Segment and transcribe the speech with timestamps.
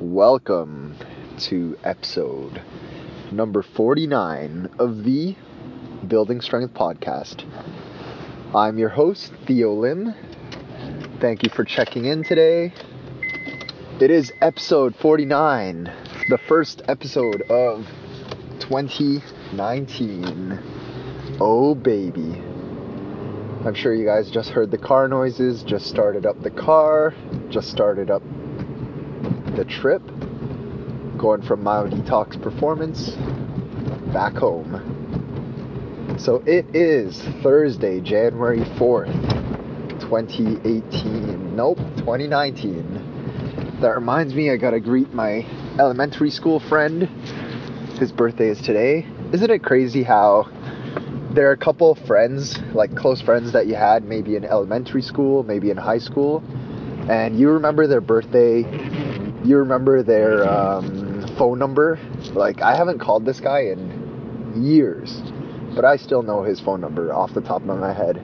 [0.00, 0.96] Welcome
[1.38, 2.62] to episode
[3.32, 5.34] number 49 of the
[6.06, 7.42] Building Strength podcast.
[8.54, 10.14] I'm your host, Theo Lim.
[11.20, 12.72] Thank you for checking in today.
[14.00, 15.92] It is episode 49,
[16.28, 17.84] the first episode of
[18.60, 20.60] 2019.
[21.40, 22.40] Oh, baby.
[23.66, 27.14] I'm sure you guys just heard the car noises, just started up the car,
[27.50, 28.22] just started up
[29.58, 30.02] the trip,
[31.18, 33.10] going from Myodetox Performance
[34.12, 36.16] back home.
[36.16, 41.56] So it is Thursday, January 4th, 2018.
[41.56, 43.78] Nope, 2019.
[43.80, 45.44] That reminds me, I gotta greet my
[45.80, 47.08] elementary school friend.
[47.98, 49.08] His birthday is today.
[49.32, 50.48] Isn't it crazy how
[51.32, 55.42] there are a couple friends, like close friends that you had maybe in elementary school,
[55.42, 56.44] maybe in high school,
[57.08, 58.62] and you remember their birthday,
[59.44, 61.98] you remember their um, phone number.
[62.32, 65.22] Like, I haven't called this guy in years,
[65.74, 68.16] but I still know his phone number off the top of my head.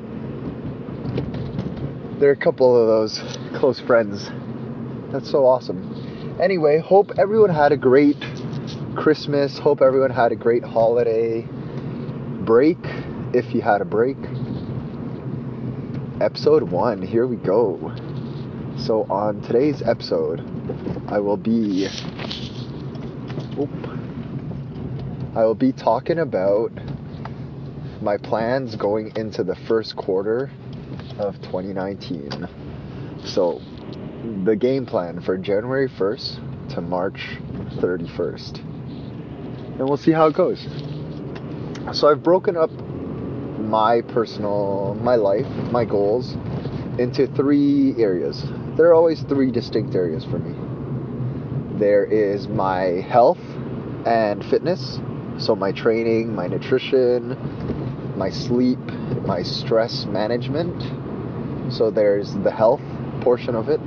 [2.18, 3.20] There are a couple of those
[3.54, 4.30] close friends.
[5.12, 6.38] That's so awesome.
[6.40, 8.20] Anyway, hope everyone had a great
[8.96, 9.58] Christmas.
[9.58, 11.46] Hope everyone had a great holiday
[12.44, 12.78] break
[13.32, 14.16] if you had a break.
[16.20, 17.94] Episode 1, here we go.
[18.78, 20.40] So, on today's episode,
[21.08, 21.86] I will be.
[23.58, 23.70] Oop,
[25.36, 26.72] I will be talking about
[28.00, 30.50] my plans going into the first quarter
[31.18, 32.48] of 2019.
[33.24, 33.60] So,
[34.44, 37.38] the game plan for January 1st to March
[37.76, 38.58] 31st.
[39.78, 40.66] And we'll see how it goes.
[41.92, 46.34] So I've broken up my personal, my life, my goals
[46.98, 48.42] into three areas.
[48.76, 50.63] There are always three distinct areas for me.
[51.78, 53.40] There is my health
[54.06, 54.98] and fitness,
[55.38, 57.36] so my training, my nutrition,
[58.16, 58.78] my sleep,
[59.26, 61.72] my stress management.
[61.72, 62.82] So there's the health
[63.20, 63.80] portion of it.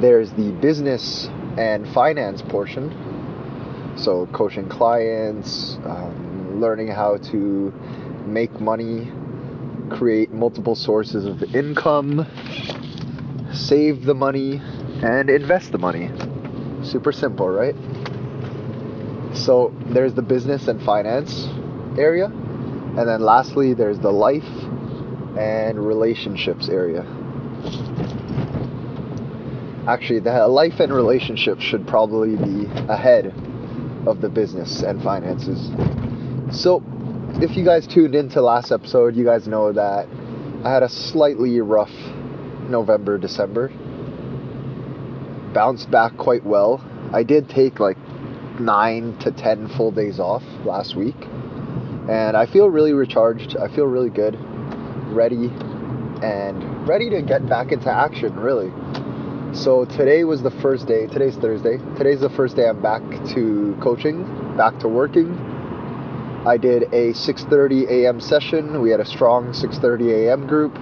[0.00, 3.10] There's the business and finance portion
[3.96, 7.70] so, coaching clients, um, learning how to
[8.24, 9.12] make money,
[9.90, 12.26] create multiple sources of income,
[13.52, 14.62] save the money,
[15.02, 16.10] and invest the money.
[16.82, 17.74] Super simple, right?
[19.34, 21.46] So, there's the business and finance
[21.98, 22.26] area.
[22.26, 24.48] And then lastly, there's the life
[25.38, 27.02] and relationships area.
[29.86, 33.26] Actually, the life and relationships should probably be ahead
[34.06, 35.70] of the business and finances.
[36.56, 36.82] So,
[37.40, 40.08] if you guys tuned into last episode, you guys know that
[40.64, 41.92] I had a slightly rough
[42.68, 43.70] November, December.
[45.52, 46.80] Bounced back quite well.
[47.12, 47.98] I did take like
[48.60, 51.16] nine to ten full days off last week.
[52.08, 53.56] And I feel really recharged.
[53.56, 54.38] I feel really good,
[55.12, 55.50] ready,
[56.22, 58.72] and ready to get back into action, really.
[59.52, 61.06] So today was the first day.
[61.08, 61.78] Today's Thursday.
[61.96, 63.02] Today's the first day I'm back
[63.34, 64.24] to coaching,
[64.56, 65.36] back to working.
[66.46, 68.20] I did a 6:30 a.m.
[68.20, 68.80] session.
[68.80, 70.46] We had a strong 6:30 a.m.
[70.46, 70.78] group.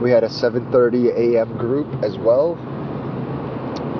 [0.00, 1.56] We had a 7:30 a.m.
[1.58, 2.56] group as well.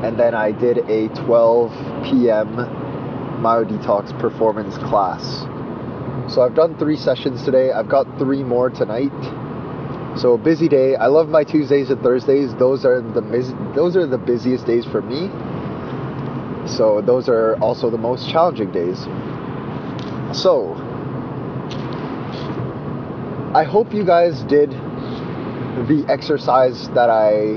[0.05, 1.73] And then I did a 12
[2.05, 2.57] p.m.
[3.43, 5.45] Myodetox performance class.
[6.33, 7.73] So I've done 3 sessions today.
[7.73, 9.13] I've got 3 more tonight
[10.19, 10.97] so busy day.
[10.97, 12.53] I love my Tuesdays and Thursdays.
[12.55, 13.21] Those are the
[13.75, 15.29] those are the busiest days for me.
[16.67, 18.99] So those are also the most challenging days.
[20.33, 20.75] So
[23.55, 27.57] I hope you guys did the exercise that I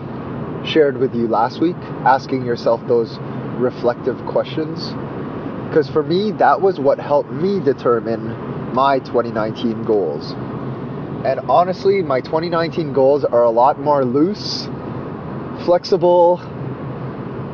[0.66, 3.18] shared with you last week, asking yourself those
[3.58, 4.90] reflective questions.
[5.68, 10.34] Because for me, that was what helped me determine my 2019 goals.
[11.26, 14.68] And honestly, my 2019 goals are a lot more loose,
[15.66, 16.40] flexible,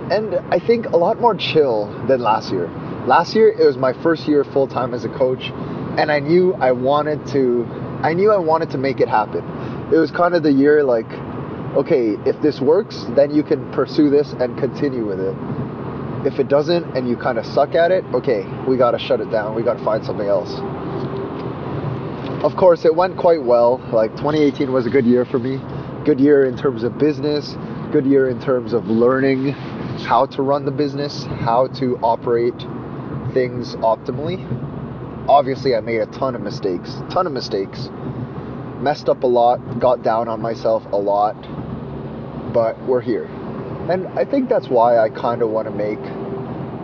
[0.09, 2.69] and I think a lot more chill than last year.
[3.05, 5.51] Last year, it was my first year full time as a coach,
[5.97, 7.65] and I knew I wanted to.
[8.01, 9.43] I knew I wanted to make it happen.
[9.93, 11.09] It was kind of the year like,
[11.75, 15.35] okay, if this works, then you can pursue this and continue with it.
[16.25, 19.21] If it doesn't and you kind of suck at it, okay, we got to shut
[19.21, 19.55] it down.
[19.55, 20.51] We got to find something else
[22.43, 23.79] of course, it went quite well.
[23.91, 25.59] Like 2018 was a good year for me.
[26.05, 27.55] Good year in terms of business,
[27.91, 32.57] good year in terms of learning how to run the business, how to operate
[33.33, 34.37] things optimally.
[35.27, 37.89] Obviously, I made a ton of mistakes, ton of mistakes.
[38.79, 41.33] Messed up a lot, got down on myself a lot,
[42.53, 43.25] but we're here.
[43.89, 46.01] And I think that's why I kind of want to make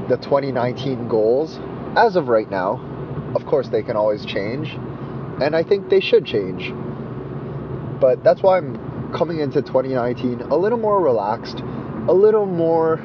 [0.09, 1.59] the 2019 goals
[1.95, 2.79] as of right now.
[3.35, 4.69] Of course, they can always change,
[5.41, 6.71] and I think they should change.
[7.99, 12.97] But that's why I'm coming into 2019 a little more relaxed, a little more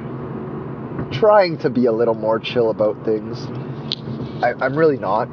[1.12, 3.38] trying to be a little more chill about things.
[4.42, 5.28] I, am really not.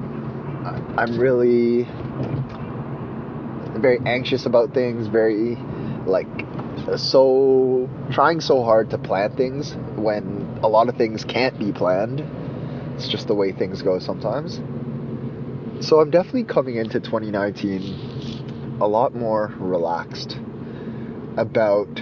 [0.98, 1.88] I'm really
[3.86, 5.56] very anxious about things, very
[6.08, 6.26] like
[6.98, 12.20] so trying so hard to plan things when a lot of things can't be planned.
[12.96, 14.60] It's just the way things go sometimes.
[15.86, 20.40] So I'm definitely coming into 2019 a lot more relaxed
[21.38, 22.02] about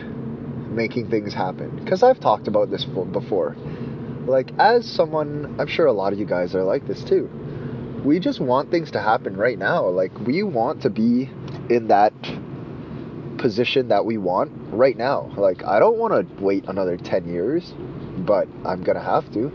[0.70, 3.58] making things happen because I've talked about this before.
[4.26, 7.30] Like as someone, I'm sure a lot of you guys are like this too.
[8.06, 9.90] We just want things to happen right now.
[9.90, 11.30] Like we want to be
[11.70, 12.14] in that
[13.38, 15.32] position that we want right now.
[15.38, 17.74] Like, I don't want to wait another 10 years,
[18.20, 19.50] but I'm going to have to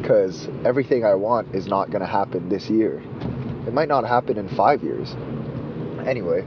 [0.00, 3.02] because everything I want is not going to happen this year.
[3.66, 5.16] It might not happen in five years.
[6.06, 6.44] Anyway,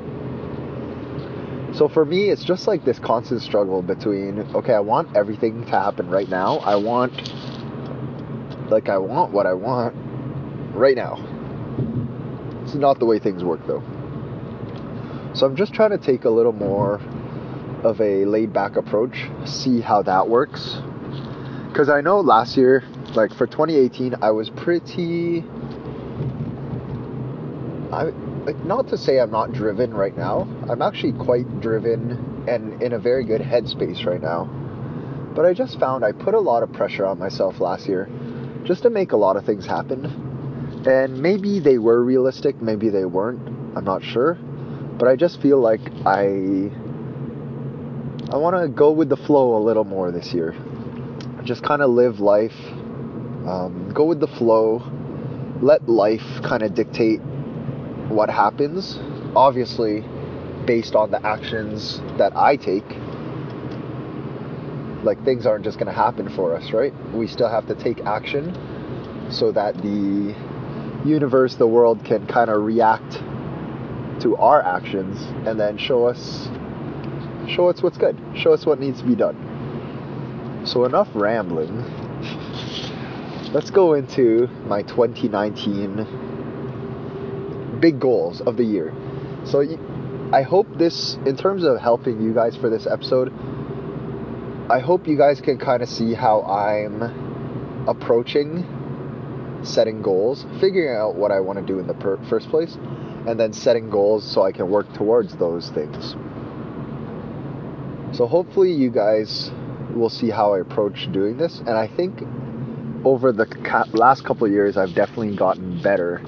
[1.74, 5.72] so for me, it's just like this constant struggle between okay, I want everything to
[5.72, 6.58] happen right now.
[6.58, 7.14] I want,
[8.70, 9.96] like, I want what I want
[10.76, 11.16] right now.
[12.64, 13.84] It's not the way things work though.
[15.38, 16.96] So I'm just trying to take a little more
[17.84, 20.78] of a laid back approach, see how that works.
[21.68, 25.44] Because I know last year, like for 2018, I was pretty.
[27.94, 28.06] I
[28.48, 30.48] like not to say I'm not driven right now.
[30.72, 34.46] I'm actually quite driven and in a very good headspace right now.
[35.36, 38.10] But I just found I put a lot of pressure on myself last year
[38.64, 40.84] just to make a lot of things happen.
[40.88, 43.78] And maybe they were realistic, maybe they weren't.
[43.78, 44.40] I'm not sure.
[44.98, 46.72] But I just feel like I
[48.30, 50.56] I want to go with the flow a little more this year.
[51.44, 52.58] Just kind of live life,
[53.46, 54.84] um, go with the flow,
[55.62, 57.22] let life kind of dictate
[58.10, 59.00] what happens.
[59.36, 60.04] Obviously,
[60.66, 62.86] based on the actions that I take.
[65.04, 66.94] Like things aren't just going to happen for us, right?
[67.14, 68.54] We still have to take action
[69.32, 70.36] so that the
[71.06, 73.22] universe, the world can kind of react
[74.22, 76.48] to our actions and then show us
[77.50, 78.18] show us what's good.
[78.36, 80.64] Show us what needs to be done.
[80.66, 81.84] So enough rambling.
[83.54, 88.92] Let's go into my 2019 big goals of the year.
[89.46, 89.62] So
[90.34, 93.32] i hope this in terms of helping you guys for this episode
[94.70, 98.66] i hope you guys can kind of see how i'm approaching
[99.64, 102.78] setting goals figuring out what i want to do in the per- first place
[103.28, 106.16] and then setting goals so I can work towards those things.
[108.16, 109.52] So hopefully you guys
[109.94, 112.24] will see how I approach doing this and I think
[113.04, 113.46] over the
[113.94, 116.22] last couple of years I've definitely gotten better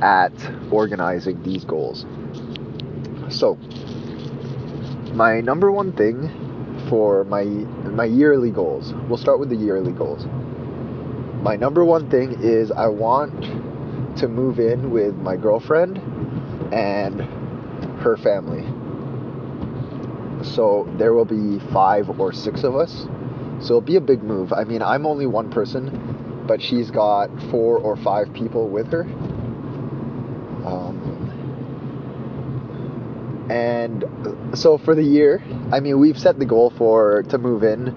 [0.00, 0.32] at
[0.70, 2.06] organizing these goals.
[3.28, 3.56] So,
[5.14, 6.30] my number one thing
[6.88, 8.92] for my my yearly goals.
[9.08, 10.26] We'll start with the yearly goals.
[11.42, 13.44] My number one thing is I want
[14.18, 16.00] to move in with my girlfriend
[16.72, 17.20] and
[18.00, 18.64] her family.
[20.44, 23.06] So there will be five or six of us.
[23.60, 24.52] So it'll be a big move.
[24.52, 29.02] I mean, I'm only one person, but she's got four or five people with her.
[30.64, 31.00] Um,
[33.50, 34.04] and
[34.54, 37.88] so for the year, I mean, we've set the goal for to move in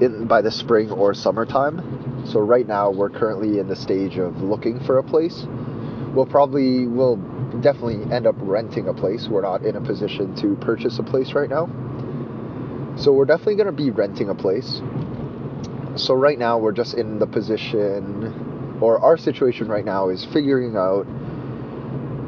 [0.00, 2.24] in by the spring or summertime.
[2.26, 5.46] So right now we're currently in the stage of looking for a place.
[6.14, 7.16] We'll probably will
[7.60, 9.28] definitely end up renting a place.
[9.28, 11.66] We're not in a position to purchase a place right now.
[12.96, 14.80] So we're definitely going to be renting a place.
[15.96, 20.76] So right now we're just in the position or our situation right now is figuring
[20.76, 21.04] out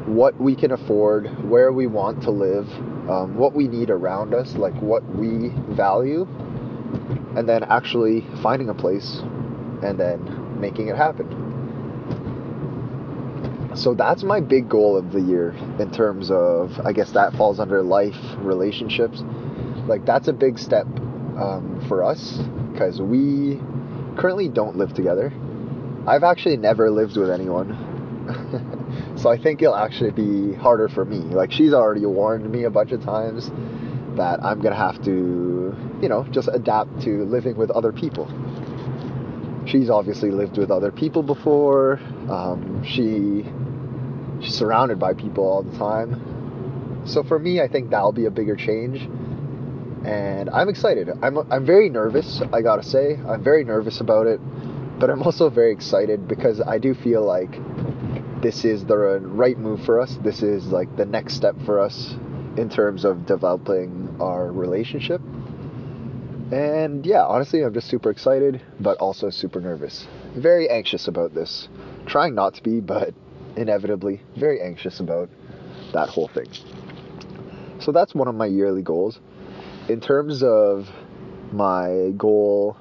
[0.07, 2.67] what we can afford, where we want to live,
[3.09, 6.27] um, what we need around us, like what we value,
[7.35, 9.19] and then actually finding a place
[9.83, 11.48] and then making it happen
[13.79, 17.59] so that's my big goal of the year in terms of i guess that falls
[17.59, 19.23] under life relationships.
[19.87, 22.39] Like that's a big step um, for us
[22.71, 23.59] because we
[24.17, 25.33] currently don't live together.
[26.05, 27.85] I've actually never lived with anyone.
[29.15, 31.17] So i think it'll actually be harder for me.
[31.17, 33.51] Like she's already warned me a bunch of times
[34.15, 38.25] that i'm gonna have to you know just adapt to living with other people.
[39.67, 41.99] She's obviously lived with other people before.
[42.29, 43.45] Um, she
[44.47, 47.03] surrounded by people all the time.
[47.05, 49.07] So for me, I think that'll be a bigger change.
[50.05, 51.09] and I'm excited.
[51.21, 52.41] I'm I'm very nervous.
[52.53, 54.39] I gotta say, I'm very nervous about it,
[54.99, 57.51] but I'm also very excited because I do feel like
[58.41, 60.17] this is the right move for us.
[60.23, 62.15] This is like the next step for us
[62.57, 65.21] in terms of developing our relationship.
[66.51, 70.07] And yeah, honestly, I'm just super excited, but also super nervous.
[70.35, 71.67] Very anxious about this.
[72.07, 73.13] Trying not to be, but
[73.55, 75.29] inevitably very anxious about
[75.93, 76.47] that whole thing.
[77.79, 79.19] So that's one of my yearly goals.
[79.87, 80.87] In terms of
[81.51, 82.77] my goal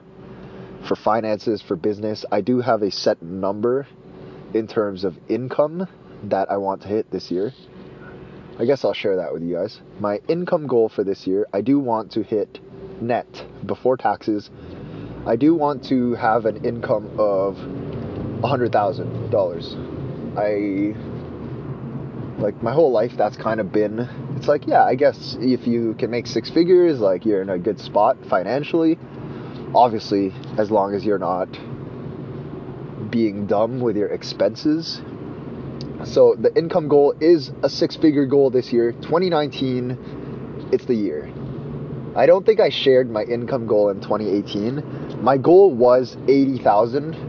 [0.86, 3.86] for finances, for business, I do have a set number
[4.54, 5.86] in terms of income
[6.24, 7.52] that I want to hit this year.
[8.58, 9.80] I guess I'll share that with you guys.
[10.00, 12.58] My income goal for this year, I do want to hit
[13.00, 14.50] net before taxes.
[15.26, 17.54] I do want to have an income of
[18.42, 19.97] $100,000.
[20.38, 20.94] I
[22.38, 25.94] like my whole life that's kind of been it's like yeah i guess if you
[25.98, 28.96] can make six figures like you're in a good spot financially.
[29.74, 31.48] Obviously as long as you're not
[33.10, 35.00] being dumb with your expenses.
[36.04, 38.92] So the income goal is a six figure goal this year.
[38.92, 41.28] 2019 it's the year.
[42.14, 47.27] I don't think i shared my income goal in 2018 my goal was 80000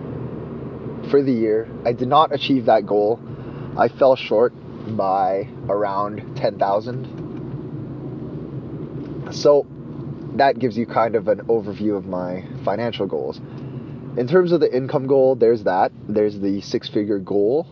[1.10, 3.20] for the year i did not achieve that goal
[3.78, 4.54] i fell short
[4.96, 7.28] by around 10,000.
[9.32, 9.66] So
[10.36, 13.40] that gives you kind of an overview of my financial goals.
[14.18, 15.92] In terms of the income goal, there's that.
[16.08, 17.64] There's the six figure goal.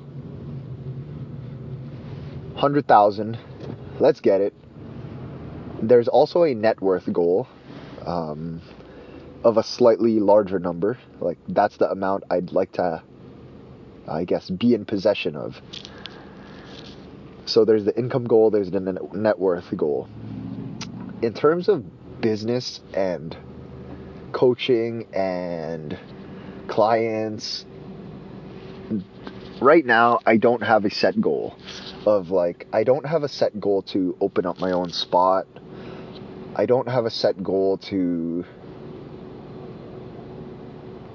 [2.53, 3.38] 100,000.
[4.00, 4.53] Let's get it.
[5.82, 7.48] There's also a net worth goal
[8.06, 8.62] um,
[9.44, 11.00] of a slightly larger number.
[11.20, 13.01] Like, that's the amount I'd like to,
[14.08, 15.62] I guess, be in possession of.
[17.46, 20.10] So there's the income goal, there's the net worth goal.
[21.22, 21.84] In terms of
[22.22, 23.36] business and
[24.32, 25.98] coaching and
[26.68, 27.66] clients,
[29.62, 31.56] right now I don't have a set goal
[32.06, 35.48] of like, I don't have a set goal to open up my own spot.
[36.56, 38.46] I don't have a set goal to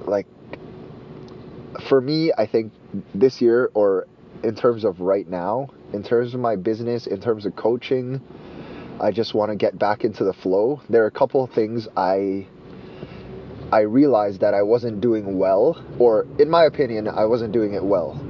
[0.06, 0.26] like
[1.88, 2.72] for me, I think
[3.14, 4.06] this year or
[4.42, 8.20] in terms of right now, in terms of my business, in terms of coaching,
[9.00, 10.80] I just want to get back into the flow.
[10.88, 12.46] There are a couple of things I
[13.72, 17.82] I realized that I wasn't doing well, or in my opinion, I wasn't doing it
[17.82, 18.20] well.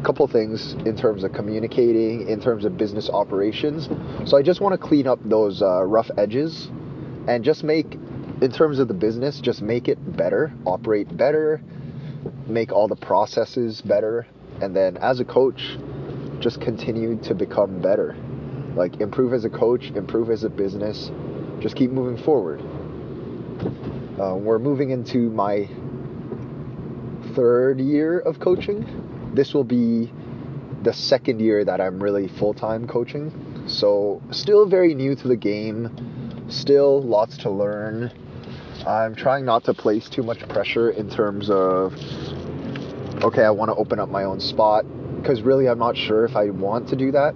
[0.00, 3.88] A couple of things in terms of communicating, in terms of business operations.
[4.28, 6.68] So I just want to clean up those uh, rough edges
[7.28, 7.94] and just make,
[8.40, 11.62] in terms of the business, just make it better, operate better,
[12.46, 14.26] make all the processes better,
[14.60, 15.76] and then as a coach,
[16.40, 18.16] just continue to become better.
[18.74, 21.10] Like improve as a coach, improve as a business,
[21.60, 22.60] just keep moving forward.
[24.20, 25.68] Uh, we're moving into my
[27.34, 29.32] third year of coaching.
[29.34, 30.12] This will be
[30.82, 33.64] the second year that I'm really full time coaching.
[33.68, 38.12] So, still very new to the game, still lots to learn.
[38.86, 41.94] I'm trying not to place too much pressure in terms of,
[43.22, 44.84] okay, I want to open up my own spot
[45.16, 47.34] because really I'm not sure if I want to do that.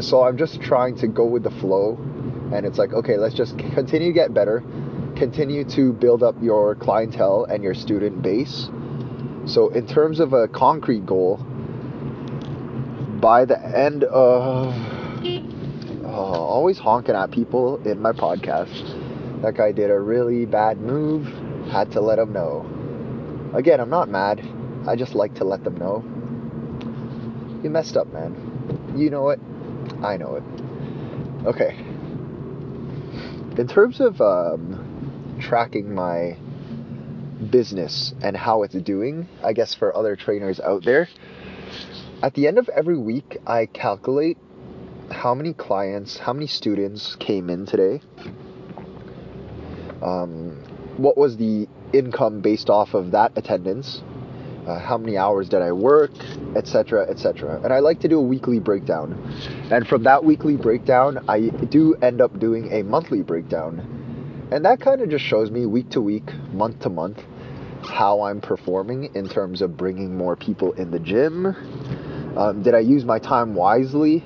[0.00, 1.96] So I'm just trying to go with the flow
[2.52, 4.60] and it's like, okay, let's just continue to get better,
[5.16, 8.68] continue to build up your clientele and your student base.
[9.46, 11.36] So in terms of a concrete goal,
[13.20, 14.74] by the end of
[16.04, 19.05] oh, always honking at people in my podcast.
[19.46, 21.24] That guy did a really bad move,
[21.70, 22.66] had to let him know.
[23.54, 24.42] Again, I'm not mad.
[24.88, 26.04] I just like to let them know
[27.66, 28.94] you messed up, man.
[28.96, 29.40] You know it.
[30.02, 30.44] I know it.
[31.46, 31.76] Okay.
[33.58, 36.36] In terms of um, tracking my
[37.50, 41.08] business and how it's doing, I guess for other trainers out there,
[42.22, 44.38] at the end of every week, I calculate
[45.10, 48.00] how many clients, how many students came in today.
[50.02, 50.62] Um,
[50.96, 54.02] what was the income based off of that attendance?
[54.66, 56.10] uh, how many hours did I work,
[56.56, 57.60] etc., etc.
[57.62, 59.12] And I like to do a weekly breakdown.
[59.70, 64.48] And from that weekly breakdown, I do end up doing a monthly breakdown.
[64.50, 67.20] And that kind of just shows me week to week, month to month,
[67.82, 71.46] how I'm performing in terms of bringing more people in the gym.
[72.36, 74.24] Um, did I use my time wisely?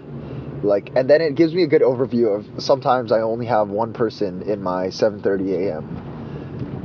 [0.62, 3.92] Like, and then it gives me a good overview of sometimes I only have one
[3.92, 6.20] person in my 7:30 a.m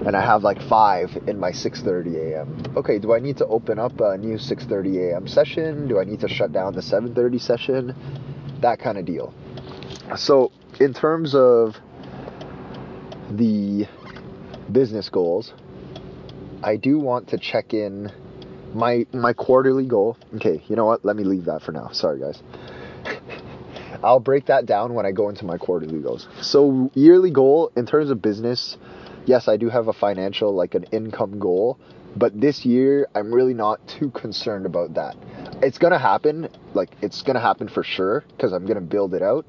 [0.06, 2.64] and I have like five in my 6:30 a.m.
[2.78, 5.28] Okay, do I need to open up a new 6:30 a.m.
[5.28, 5.88] session?
[5.88, 7.96] Do I need to shut down the 7:30 session?
[8.62, 9.34] That kind of deal.
[10.16, 11.76] So, in terms of
[13.32, 13.88] the
[14.72, 15.54] business goals,
[16.62, 18.12] I do want to check in
[18.76, 20.18] my my quarterly goal.
[20.36, 21.04] Okay, you know what?
[21.04, 21.90] Let me leave that for now.
[21.90, 22.42] Sorry guys.
[24.06, 26.28] I'll break that down when I go into my quarterly goals.
[26.40, 28.78] So yearly goal in terms of business,
[29.26, 31.80] yes, I do have a financial like an income goal,
[32.16, 35.18] but this year I'm really not too concerned about that.
[35.64, 39.48] It's to happen, like it's to happen for sure because I'm to build it out.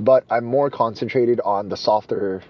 [0.00, 2.42] But I'm more concentrated on the softer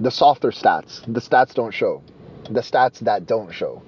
[0.00, 1.00] the softer stats.
[1.06, 2.02] The stats don't show.
[2.50, 3.82] The stats that don't show.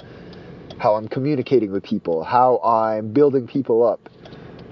[0.78, 4.08] How I'm communicating with people, how I'm building people up,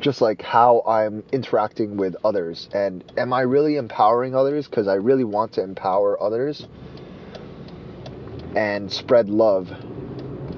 [0.02, 2.68] just like how I'm interacting with others.
[2.74, 4.66] And am I really empowering others?
[4.66, 6.66] Because I really want to empower others
[8.54, 9.72] and spread love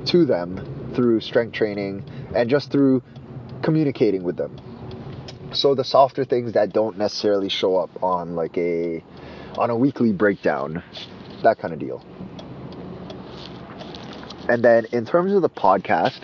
[0.06, 3.02] to them through strength training and just through
[3.62, 4.56] communicating with them.
[5.52, 9.04] So the softer things that don't necessarily show up on like a
[9.56, 10.82] on a weekly breakdown,
[11.42, 12.04] that kind of deal.
[14.48, 16.20] And then in terms of the podcast,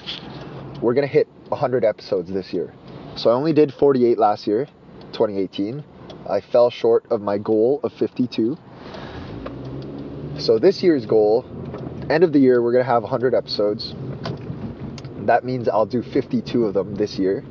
[0.82, 2.72] we're going to hit 100 episodes this year.
[3.16, 4.66] So I only did 48 last year,
[5.12, 5.84] 2018.
[6.28, 8.56] I fell short of my goal of 52.
[10.38, 11.44] So this year's goal,
[12.08, 13.94] end of the year, we're going to have 100 episodes.
[15.26, 17.44] That means I'll do 52 of them this year.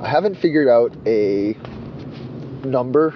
[0.00, 1.56] I haven't figured out a
[2.64, 3.14] number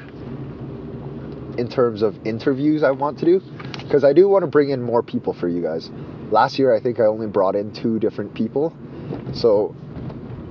[1.59, 3.41] in terms of interviews I want to do
[3.81, 5.91] because I do want to bring in more people for you guys.
[6.31, 8.75] Last year, I think I only brought in two different people.
[9.35, 9.75] So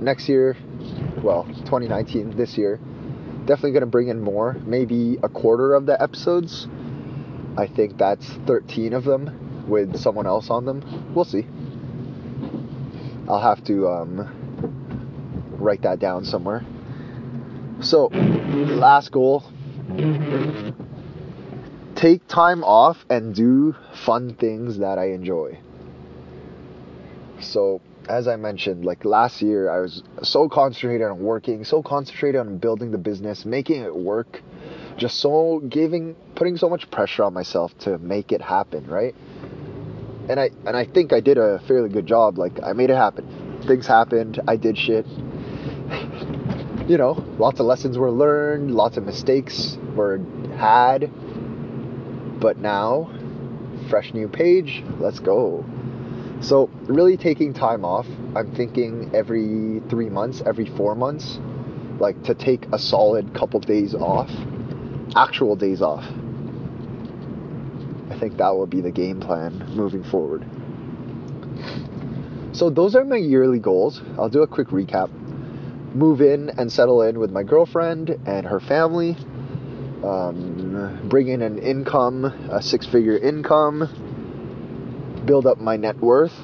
[0.04, 0.56] next year,
[1.22, 2.78] well, 2019, this year,
[3.46, 6.68] definitely going to bring in more, maybe a quarter of the episodes.
[7.56, 11.12] I think that's 13 of them with someone else on them.
[11.14, 11.46] We'll see.
[13.28, 16.64] I'll have to um, write that down somewhere.
[17.80, 19.44] So, last goal
[21.94, 25.58] take time off and do fun things that I enjoy.
[27.40, 32.40] So, as I mentioned, like last year, I was so concentrated on working, so concentrated
[32.40, 34.42] on building the business, making it work,
[34.96, 39.14] just so giving, putting so much pressure on myself to make it happen, right?
[40.28, 42.38] And I and I think I did a fairly good job.
[42.38, 43.62] Like I made it happen.
[43.66, 44.40] Things happened.
[44.46, 45.06] I did shit.
[46.88, 50.18] you know, lots of lessons were learned, lots of mistakes were
[50.56, 51.10] had.
[52.40, 53.10] But now,
[53.88, 54.82] fresh new page.
[54.98, 55.64] Let's go.
[56.40, 61.38] So, really taking time off, I'm thinking every three months, every four months,
[61.98, 64.30] like to take a solid couple days off,
[65.16, 66.04] actual days off.
[68.10, 70.44] I think that will be the game plan moving forward.
[72.52, 74.02] So, those are my yearly goals.
[74.18, 75.10] I'll do a quick recap.
[75.94, 79.16] Move in and settle in with my girlfriend and her family.
[80.02, 83.88] Um, bring in an income, a six figure income
[85.26, 86.34] build up my net worth,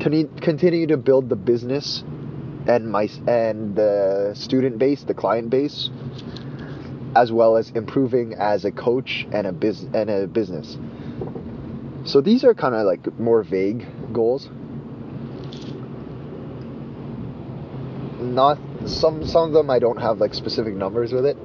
[0.00, 2.04] continue to build the business
[2.66, 5.90] and my and the student base, the client base,
[7.14, 10.76] as well as improving as a coach and a biz and a business.
[12.04, 14.48] So these are kind of like more vague goals.
[18.20, 21.36] Not some some of them I don't have like specific numbers with it.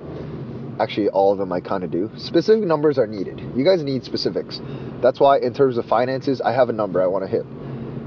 [0.79, 2.09] Actually, all of them I kind of do.
[2.17, 3.39] Specific numbers are needed.
[3.55, 4.59] You guys need specifics.
[5.01, 7.45] That's why, in terms of finances, I have a number I want to hit.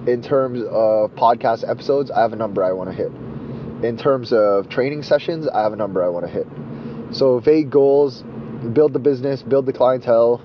[0.08, 3.10] In terms of podcast episodes, I have a number I want to hit.
[3.84, 6.46] In terms of training sessions, I have a number I want to hit.
[7.10, 8.22] So, vague goals
[8.72, 10.38] build the business, build the clientele,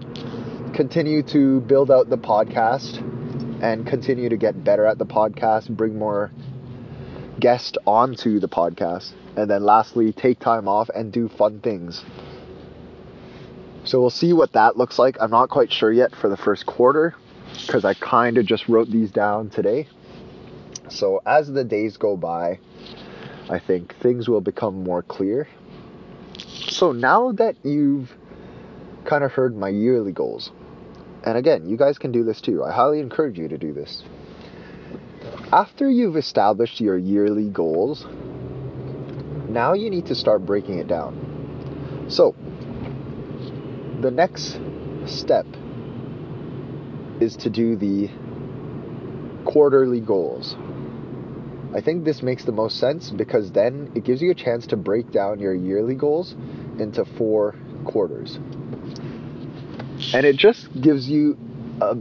[0.74, 2.98] continue to build out the podcast,
[3.62, 6.32] and continue to get better at the podcast, bring more
[7.40, 9.12] guests onto the podcast.
[9.38, 12.04] And then, lastly, take time off and do fun things.
[13.90, 15.18] So we'll see what that looks like.
[15.20, 17.16] I'm not quite sure yet for the first quarter
[17.66, 19.88] because I kind of just wrote these down today.
[20.90, 22.60] So as the days go by,
[23.50, 25.48] I think things will become more clear.
[26.38, 28.16] So now that you've
[29.06, 30.52] kind of heard my yearly goals,
[31.26, 32.64] and again, you guys can do this too.
[32.64, 34.04] I highly encourage you to do this.
[35.52, 38.06] After you've established your yearly goals,
[39.50, 42.06] now you need to start breaking it down.
[42.08, 42.36] So,
[44.02, 44.60] the next
[45.06, 45.46] step
[47.20, 48.10] is to do the
[49.46, 50.56] quarterly goals.
[51.76, 54.78] I think this makes the most sense because then it gives you a chance to
[54.78, 56.36] break down your yearly goals
[56.80, 58.40] into four quarters.
[60.14, 61.38] And it just gives you
[61.82, 61.98] a,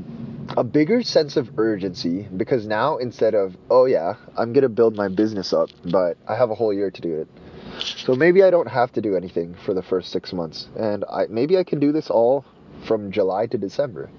[0.56, 4.96] a bigger sense of urgency because now instead of, oh yeah, I'm going to build
[4.96, 7.28] my business up, but I have a whole year to do it.
[7.78, 11.26] So maybe I don't have to do anything for the first six months, and I
[11.28, 12.44] maybe I can do this all
[12.86, 14.10] from July to December.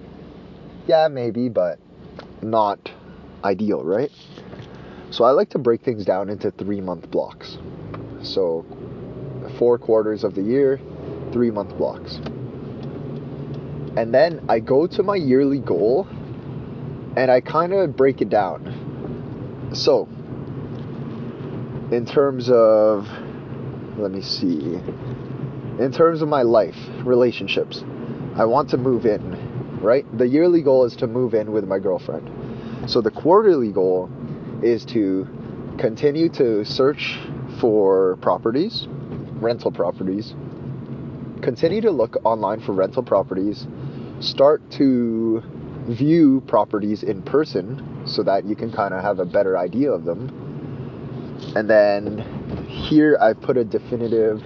[0.88, 1.80] Yeah, maybe, but
[2.41, 2.91] not
[3.43, 4.12] ideal, right?
[5.12, 7.58] So I like to break things down into three month blocks.
[8.22, 8.65] So
[9.58, 10.80] four quarters of the year,
[11.32, 12.15] three month blocks.
[13.98, 16.08] And then I go to my yearly goal
[17.15, 19.72] and I kind of break it down.
[19.74, 20.08] So,
[21.91, 23.08] in terms of,
[24.01, 24.75] let me see,
[25.79, 27.83] in terms of my life, relationships,
[28.35, 30.05] I want to move in, right?
[30.17, 32.89] The yearly goal is to move in with my girlfriend.
[32.89, 34.09] So, the quarterly goal
[34.63, 35.27] is to
[35.77, 37.19] continue to search
[37.59, 38.88] for properties,
[39.41, 40.33] rental properties,
[41.41, 43.67] continue to look online for rental properties,
[44.19, 45.41] start to
[45.88, 50.05] view properties in person so that you can kind of have a better idea of
[50.05, 50.47] them.
[51.55, 52.38] And then
[52.69, 54.41] here I put a definitive.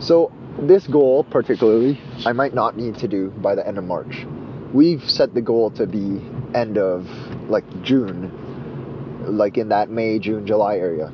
[0.00, 4.24] So, this goal, particularly, I might not need to do by the end of March.
[4.72, 6.20] We've set the goal to be
[6.54, 7.06] end of
[7.48, 11.12] like June, like in that May, June, July area.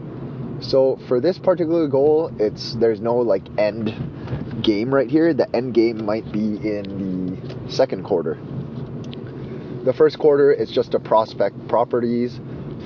[0.60, 5.32] So for this particular goal, it's there's no like end game right here.
[5.32, 7.34] The end game might be in
[7.66, 8.38] the second quarter.
[9.84, 12.38] The first quarter it's just to prospect properties,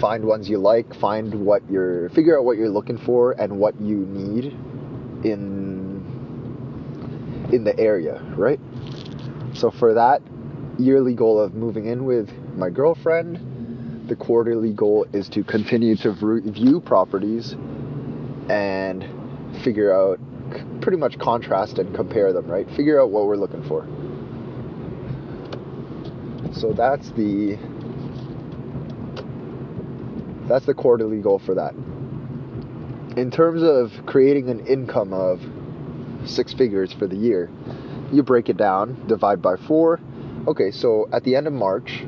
[0.05, 3.81] find ones you like, find what you're figure out what you're looking for and what
[3.81, 4.45] you need
[5.25, 6.05] in
[7.51, 8.61] in the area, right?
[9.55, 10.21] So for that
[10.79, 16.13] yearly goal of moving in with my girlfriend, the quarterly goal is to continue to
[16.13, 17.55] view properties
[18.51, 19.09] and
[19.65, 20.21] figure out
[20.83, 22.69] pretty much contrast and compare them, right?
[22.77, 23.87] Figure out what we're looking for.
[26.53, 27.57] So that's the
[30.49, 31.75] that's the quarterly goal for that.
[33.17, 35.41] In terms of creating an income of
[36.27, 37.51] six figures for the year,
[38.13, 40.01] you break it down, divide by 4.
[40.49, 42.05] Okay, so at the end of March,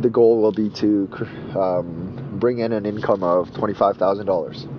[0.00, 1.08] the goal will be to
[1.54, 4.78] um, bring in an income of $25,000.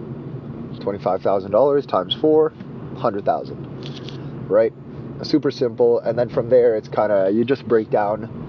[0.80, 4.74] $25,000 times four, 100,000, right?
[5.22, 6.00] Super simple.
[6.00, 8.43] And then from there, it's kind of, you just break down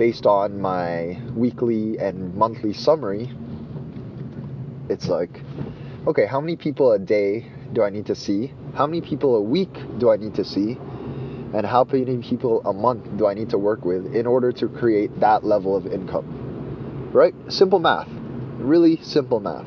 [0.00, 3.30] based on my weekly and monthly summary.
[4.88, 5.42] It's like,
[6.06, 8.54] okay, how many people a day do I need to see?
[8.74, 10.78] How many people a week do I need to see?
[11.52, 14.68] and how many people a month do I need to work with in order to
[14.68, 17.10] create that level of income?
[17.12, 17.34] Right?
[17.48, 18.08] Simple math.
[18.58, 19.66] Really simple math.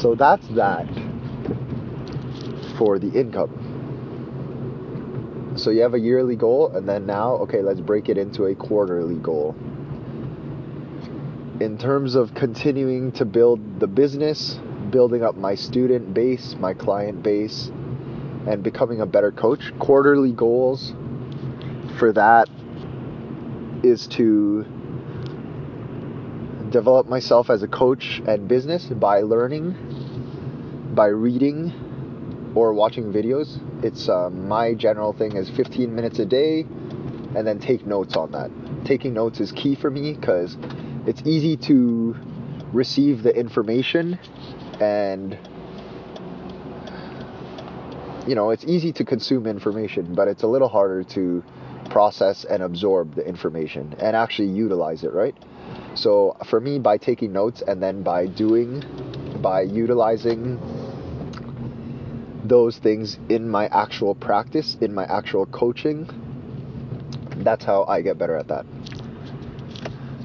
[0.00, 0.88] So that's that
[2.78, 3.65] for the income.
[5.66, 8.54] So you have a yearly goal, and then now, okay, let's break it into a
[8.54, 9.56] quarterly goal.
[11.58, 17.20] In terms of continuing to build the business, building up my student base, my client
[17.20, 17.72] base,
[18.46, 19.72] and becoming a better coach.
[19.80, 20.94] Quarterly goals
[21.98, 22.48] for that
[23.82, 24.64] is to
[26.70, 29.74] develop myself as a coach and business by learning,
[30.94, 31.72] by reading,
[32.56, 33.60] or watching videos.
[33.84, 38.32] It's uh, my general thing is 15 minutes a day, and then take notes on
[38.32, 38.50] that.
[38.84, 40.56] Taking notes is key for me because
[41.06, 42.16] it's easy to
[42.72, 44.18] receive the information
[44.80, 45.38] and
[48.26, 51.42] you know it's easy to consume information but it's a little harder to
[51.90, 55.36] process and absorb the information and actually utilize it right
[55.94, 58.82] so for me by taking notes and then by doing
[59.40, 60.58] by utilizing
[62.48, 66.08] those things in my actual practice in my actual coaching
[67.38, 68.64] that's how i get better at that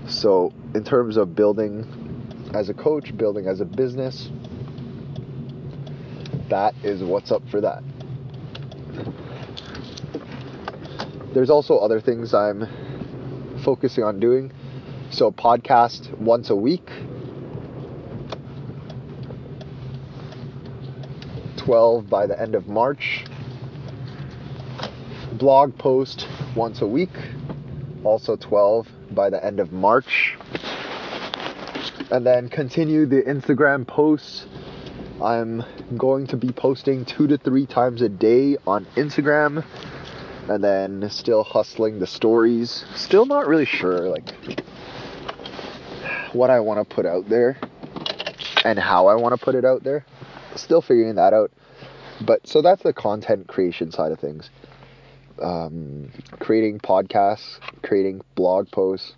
[0.07, 1.85] so in terms of building
[2.53, 4.29] as a coach building as a business
[6.51, 7.81] that is what's up for that.
[11.33, 12.67] There's also other things I'm
[13.63, 14.51] focusing on doing.
[15.11, 16.89] So, podcast once a week,
[21.65, 23.25] 12 by the end of March,
[25.33, 27.11] blog post once a week,
[28.03, 30.37] also 12 by the end of March,
[32.11, 34.45] and then continue the Instagram posts
[35.21, 35.63] I'm
[35.97, 39.63] going to be posting two to three times a day on Instagram
[40.49, 42.83] and then still hustling the stories.
[42.95, 44.33] Still not really sure like
[46.33, 47.59] what I want to put out there
[48.65, 50.05] and how I want to put it out there.
[50.55, 51.51] Still figuring that out.
[52.25, 54.49] But so that's the content creation side of things.
[55.41, 59.15] Um, creating podcasts, creating blog posts,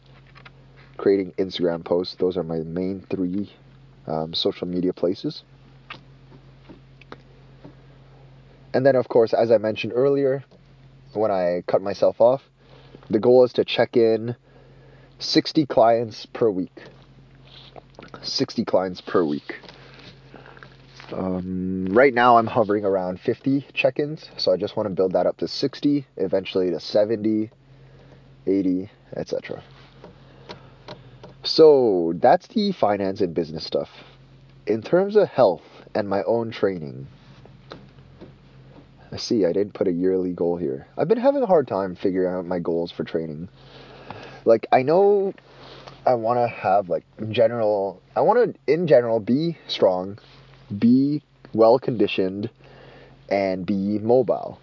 [0.98, 2.16] creating Instagram posts.
[2.16, 3.52] Those are my main three
[4.08, 5.44] um, social media places.
[8.74, 10.44] And then, of course, as I mentioned earlier,
[11.14, 12.42] when I cut myself off,
[13.10, 14.36] the goal is to check in
[15.20, 16.84] 60 clients per week.
[18.24, 19.60] 60 clients per week.
[21.14, 25.14] Um, right now, I'm hovering around 50 check ins, so I just want to build
[25.14, 27.52] that up to 60, eventually to 70,
[28.48, 29.64] 80, etc.
[31.44, 33.90] So that's the finance and business stuff.
[34.66, 35.62] In terms of health
[35.94, 37.08] and my own training,
[39.12, 40.88] I see I didn't put a yearly goal here.
[40.98, 43.50] I've been having a hard time figuring out my goals for training.
[44.46, 45.34] Like, I know
[46.08, 50.18] I want to have, like, general, I want to, in general, be strong,
[50.80, 51.22] be
[51.54, 52.50] well conditioned,
[53.30, 54.60] and be mobile.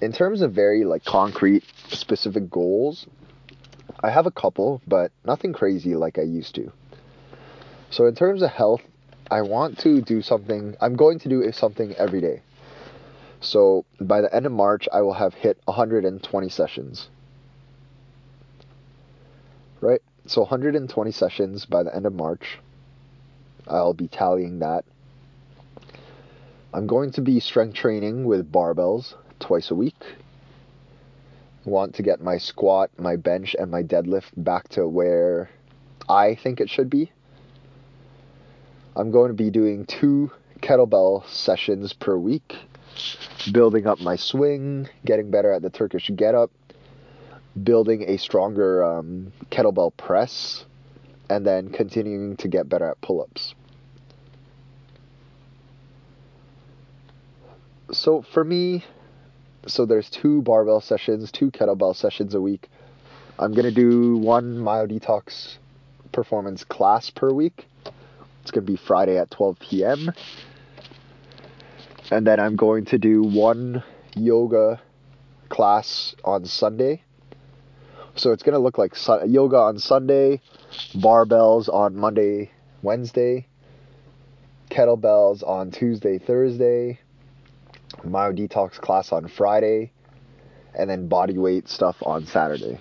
[0.00, 3.06] In terms of very, like, concrete, specific goals,
[4.00, 6.72] I have a couple, but nothing crazy like I used to.
[7.90, 8.82] So, in terms of health,
[9.30, 12.42] I want to do something, I'm going to do something every day.
[13.40, 17.08] So by the end of March, I will have hit 120 sessions.
[19.80, 20.00] Right?
[20.26, 22.58] So 120 sessions by the end of March.
[23.68, 24.84] I'll be tallying that.
[26.74, 30.02] I'm going to be strength training with barbells twice a week.
[31.64, 35.50] Want to get my squat, my bench, and my deadlift back to where
[36.08, 37.10] I think it should be.
[38.94, 42.56] I'm going to be doing two kettlebell sessions per week
[43.52, 46.50] building up my swing, getting better at the Turkish get up,
[47.62, 50.64] building a stronger um, kettlebell press,
[51.28, 53.54] and then continuing to get better at pull ups.
[57.96, 58.84] So for me,
[59.66, 62.68] so there's two barbell sessions, two kettlebell sessions a week.
[63.38, 65.56] I'm gonna do one Myodetox
[66.12, 67.66] performance class per week.
[68.42, 70.12] It's gonna be Friday at 12 p.m
[72.10, 73.82] and then I'm going to do one
[74.14, 74.80] yoga
[75.48, 77.02] class on Sunday.
[78.14, 80.40] So it's to look like su- yoga on Sunday,
[80.94, 82.50] barbells on Monday,
[82.82, 83.46] Wednesday,
[84.70, 87.00] kettlebells on Tuesday, Thursday,
[88.04, 89.92] Myodetox class on Friday,
[90.74, 92.80] and then body weight stuff on Saturday.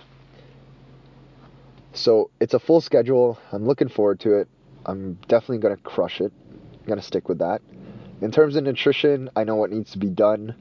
[1.93, 3.39] So it's a full schedule.
[3.51, 4.49] I'm looking forward to it.
[4.85, 6.31] I'm definitely going to crush it.
[6.51, 7.61] I'm going to stick with that.
[8.21, 10.55] In terms of nutrition, I know what needs to be done.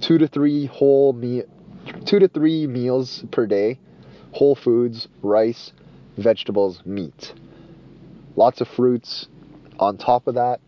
[0.00, 1.44] Two to three whole meal,
[2.06, 3.78] two to three meals per day,
[4.32, 5.72] whole foods, rice,
[6.16, 7.34] vegetables, meat.
[8.34, 9.28] Lots of fruits.
[9.78, 10.60] On top of that,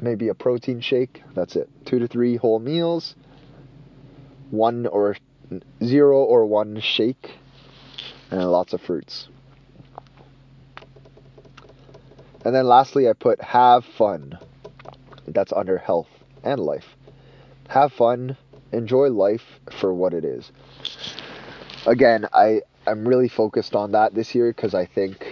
[0.00, 1.22] maybe a protein shake.
[1.34, 1.70] That's it.
[1.94, 3.14] Two to three whole meals,
[4.50, 5.16] one or
[5.80, 7.36] zero or one shake,
[8.32, 9.28] and lots of fruits.
[12.44, 14.36] And then lastly, I put have fun
[15.28, 16.08] that's under health
[16.42, 16.96] and life.
[17.68, 18.36] Have fun,
[18.72, 19.44] enjoy life
[19.78, 20.50] for what it is.
[21.86, 25.24] Again, I I'm really focused on that this year because I think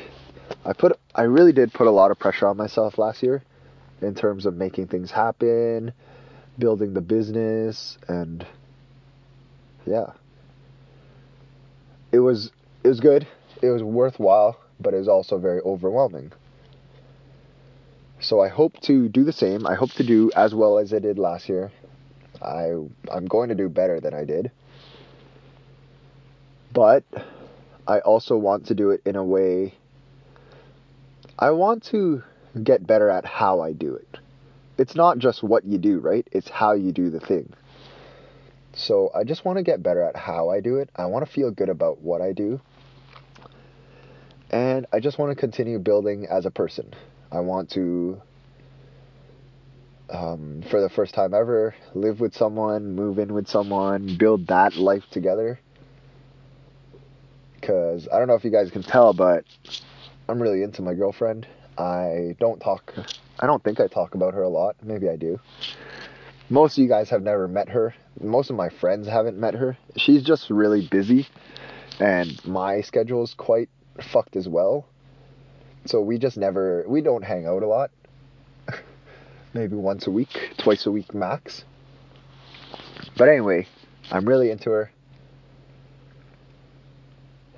[0.64, 3.42] I put I really did put a lot of pressure on myself last year
[4.00, 5.92] in terms of making things happen,
[6.58, 8.46] building the business and
[9.86, 10.12] yeah.
[12.10, 12.50] It was
[12.84, 13.26] it was good.
[13.62, 16.32] It was worthwhile, but it was also very overwhelming.
[18.20, 19.66] So I hope to do the same.
[19.66, 21.72] I hope to do as well as I did last year.
[22.40, 22.72] I
[23.10, 24.50] I'm going to do better than I did.
[26.72, 27.04] But
[27.86, 29.74] I also want to do it in a way
[31.38, 32.22] I want to
[32.62, 34.18] get better at how I do it.
[34.78, 36.26] It's not just what you do, right?
[36.32, 37.52] It's how you do the thing.
[38.74, 40.88] So I just want to get better at how I do it.
[40.96, 42.60] I want to feel good about what I do.
[44.50, 46.92] And I just want to continue building as a person.
[47.30, 48.20] I want to,
[50.10, 54.76] um, for the first time ever, live with someone, move in with someone, build that
[54.76, 55.58] life together.
[57.54, 59.44] Because I don't know if you guys can tell, but
[60.28, 61.46] I'm really into my girlfriend.
[61.78, 62.94] I don't talk,
[63.40, 64.76] I don't think I talk about her a lot.
[64.82, 65.40] Maybe I do.
[66.50, 67.94] Most of you guys have never met her.
[68.20, 69.78] Most of my friends haven't met her.
[69.96, 71.26] She's just really busy,
[71.98, 74.86] and my schedule is quite fucked as well.
[75.86, 77.90] So we just never, we don't hang out a lot.
[79.54, 81.64] Maybe once a week, twice a week max.
[83.16, 83.66] But anyway,
[84.10, 84.92] I'm really into her.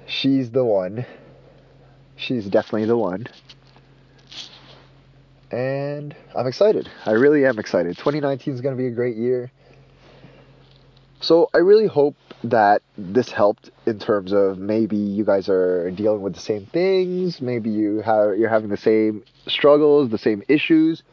[0.06, 1.04] She's the one.
[2.16, 3.26] She's definitely the one.
[5.54, 6.90] And I'm excited.
[7.06, 7.96] I really am excited.
[7.96, 9.52] 2019 is going to be a great year.
[11.20, 16.22] So I really hope that this helped in terms of maybe you guys are dealing
[16.22, 21.04] with the same things, maybe you have you're having the same struggles, the same issues,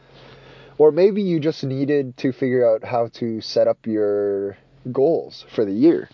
[0.79, 4.57] or maybe you just needed to figure out how to set up your
[4.91, 6.09] goals for the year.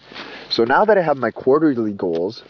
[0.49, 2.43] So now that I have my quarterly goals,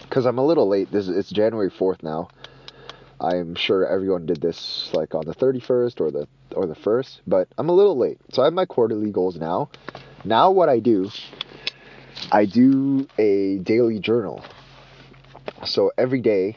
[0.00, 2.30] because I'm a little late, this it's January 4th now.
[3.20, 7.48] I'm sure everyone did this like on the 31st or the or the 1st, but
[7.58, 8.18] I'm a little late.
[8.32, 9.70] So I have my quarterly goals now.
[10.24, 11.10] Now what I do
[12.32, 14.44] I do a daily journal.
[15.64, 16.56] So every day,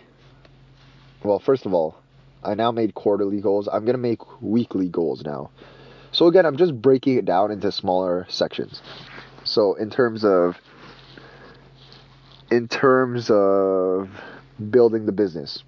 [1.24, 1.98] well, first of all,
[2.44, 3.68] I now made quarterly goals.
[3.68, 5.50] I'm going to make weekly goals now.
[6.12, 8.82] So again, I'm just breaking it down into smaller sections.
[9.44, 10.58] So in terms of
[12.50, 14.10] in terms of
[14.70, 15.64] building the business,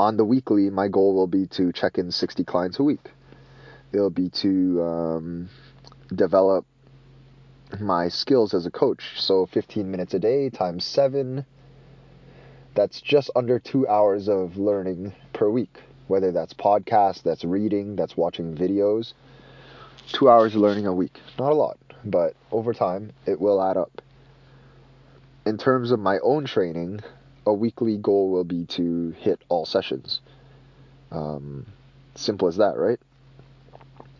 [0.00, 3.10] on the weekly, my goal will be to check in 60 clients a week.
[3.92, 5.50] It'll be to um,
[6.14, 6.64] develop
[7.78, 9.02] my skills as a coach.
[9.18, 11.44] So 15 minutes a day times seven,
[12.74, 15.82] that's just under two hours of learning per week.
[16.08, 19.12] Whether that's podcast, that's reading, that's watching videos.
[20.12, 21.20] Two hours of learning a week.
[21.38, 24.00] Not a lot, but over time, it will add up.
[25.44, 27.00] In terms of my own training,
[27.50, 30.20] a weekly goal will be to hit all sessions.
[31.10, 31.66] Um,
[32.14, 33.00] simple as that, right?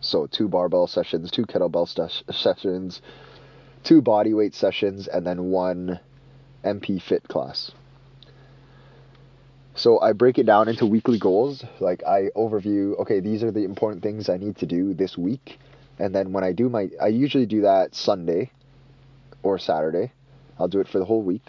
[0.01, 1.89] So, two barbell sessions, two kettlebell
[2.33, 3.01] sessions,
[3.85, 6.01] two bodyweight sessions, and then one
[6.65, 7.71] MP Fit class.
[9.75, 11.65] So I break it down into weekly goals.
[11.79, 15.59] Like I overview, okay, these are the important things I need to do this week.
[15.99, 18.51] And then when I do my, I usually do that Sunday
[19.43, 20.13] or Saturday.
[20.59, 21.43] I'll do it for the whole week.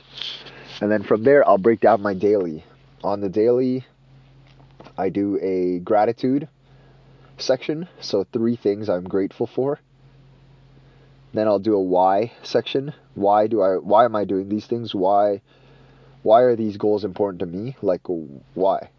[0.82, 2.66] And then from there, I'll break down my daily.
[3.04, 3.86] On the daily,
[4.98, 6.50] I do a gratitude
[7.38, 7.88] section.
[8.00, 9.80] So, three things I'm grateful for.
[11.34, 12.94] Then I'll do a why section.
[13.14, 14.94] Why do I why am I doing these things?
[14.94, 15.42] Why
[16.24, 17.78] why are these goals important to me?
[17.82, 18.02] Like
[18.54, 18.90] why?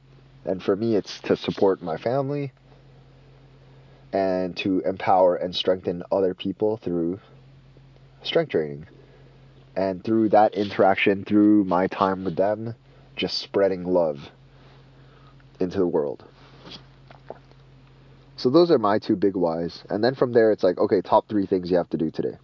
[0.45, 2.53] And for me it's to support my family
[4.13, 7.21] and to empower and strengthen other people through
[8.23, 8.87] strength training.
[9.77, 12.75] And through that interaction, through my time with them,
[13.17, 14.31] just spreading love
[15.61, 16.25] into the world.
[18.37, 19.85] So those are my two big whys.
[19.89, 22.37] And then from there, it's like, okay, top three things you have to do today.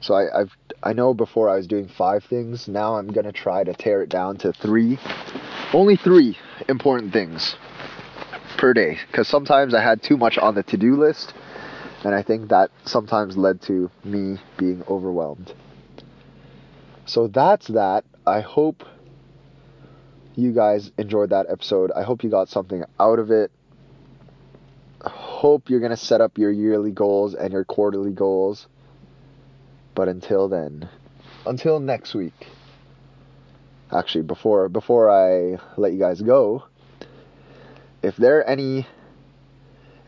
[0.00, 2.68] So I, I've I know before I was doing five things.
[2.68, 4.98] Now I'm gonna try to tear it down to three,
[5.72, 6.36] only three
[6.68, 7.56] important things
[8.58, 8.98] per day.
[9.08, 11.34] Because sometimes I had too much on the to-do list,
[12.04, 15.52] and I think that sometimes led to me being overwhelmed.
[17.06, 18.04] So that's that.
[18.26, 18.84] I hope
[20.36, 21.90] you guys enjoyed that episode.
[21.92, 23.50] I hope you got something out of it
[25.38, 28.66] hope you're going to set up your yearly goals and your quarterly goals.
[29.94, 30.88] But until then,
[31.46, 32.48] until next week.
[33.92, 36.64] Actually, before before I let you guys go,
[38.02, 38.86] if there are any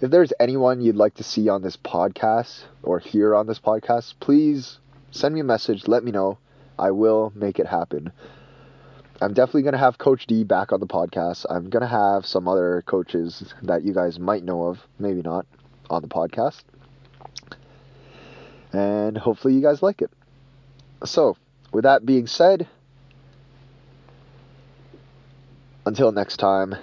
[0.00, 4.14] if there's anyone you'd like to see on this podcast or hear on this podcast,
[4.18, 4.78] please
[5.10, 6.38] send me a message, let me know.
[6.78, 8.10] I will make it happen.
[9.20, 11.44] I'm definitely going to have Coach D back on the podcast.
[11.50, 15.44] I'm going to have some other coaches that you guys might know of, maybe not,
[15.90, 16.62] on the podcast.
[18.72, 20.10] And hopefully you guys like it.
[21.04, 21.36] So,
[21.70, 22.66] with that being said,
[25.84, 26.76] until next time,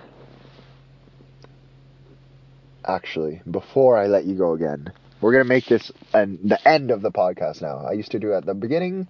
[2.87, 6.91] actually, before I let you go again, we're going to make this and the end
[6.91, 7.85] of the podcast now.
[7.85, 9.07] I used to do at the beginning.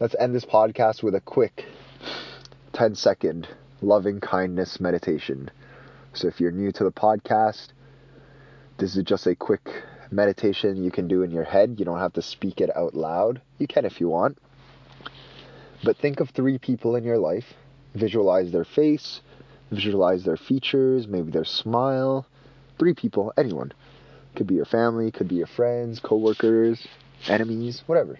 [0.00, 1.64] Let's end this podcast with a quick
[2.72, 3.48] 10 second
[3.80, 5.50] loving kindness meditation.
[6.12, 7.68] So if you're new to the podcast,
[8.78, 9.68] this is just a quick
[10.10, 11.76] meditation you can do in your head.
[11.78, 13.40] You don't have to speak it out loud.
[13.58, 14.38] You can if you want.
[15.82, 17.54] But think of three people in your life,
[17.94, 19.20] visualize their face,
[19.70, 22.26] visualize their features, maybe their smile.
[22.78, 23.72] Three people, anyone.
[24.36, 26.86] Could be your family, could be your friends, coworkers,
[27.28, 28.18] enemies, whatever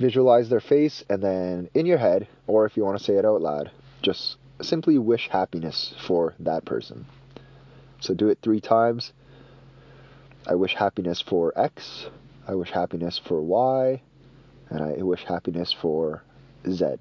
[0.00, 3.24] visualize their face, and then in your head, or if you want to say it
[3.26, 3.70] out loud,
[4.00, 7.04] just simply wish happiness for that person.
[8.00, 9.12] So do it three times.
[10.46, 12.06] I wish happiness for X,
[12.48, 14.00] I wish happiness for Y,
[14.70, 16.22] and I wish happiness for
[16.66, 16.96] Z.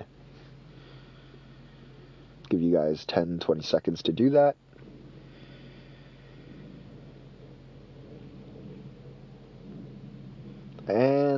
[2.49, 4.57] Give you guys 10 20 seconds to do that.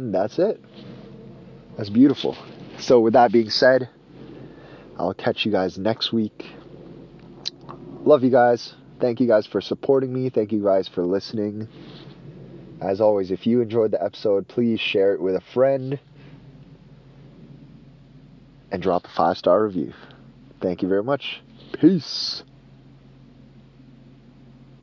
[0.02, 0.60] And that's it.
[1.78, 2.36] That's beautiful.
[2.80, 3.88] So, with that being said,
[4.98, 6.44] I'll catch you guys next week.
[8.04, 8.74] Love you guys.
[9.00, 10.32] Thank you guys for supporting me.
[10.32, 11.68] Thank you guys for listening.
[12.82, 16.00] As always, if you enjoyed the episode, please share it with a friend
[18.72, 19.94] and drop a five star review.
[20.62, 21.44] Thank you very much.
[21.80, 22.42] Peace.